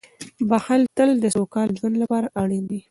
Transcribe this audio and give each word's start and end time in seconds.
•بښل 0.49 0.81
تل 0.97 1.09
د 1.23 1.25
سوکاله 1.35 1.73
ژوند 1.79 1.95
لپاره 2.03 2.27
اړین 2.41 2.63
دي. 2.69 2.79